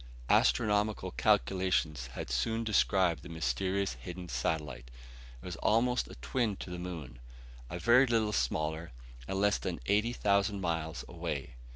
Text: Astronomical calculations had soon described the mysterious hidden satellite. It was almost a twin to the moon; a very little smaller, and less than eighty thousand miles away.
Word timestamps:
Astronomical 0.29 1.11
calculations 1.11 2.07
had 2.13 2.31
soon 2.31 2.63
described 2.63 3.21
the 3.21 3.29
mysterious 3.29 3.93
hidden 3.93 4.29
satellite. 4.29 4.89
It 5.39 5.45
was 5.45 5.57
almost 5.57 6.07
a 6.07 6.15
twin 6.15 6.55
to 6.55 6.71
the 6.71 6.79
moon; 6.79 7.19
a 7.69 7.77
very 7.77 8.07
little 8.07 8.33
smaller, 8.33 8.93
and 9.27 9.39
less 9.39 9.59
than 9.59 9.79
eighty 9.85 10.13
thousand 10.13 10.59
miles 10.59 11.05
away. 11.07 11.53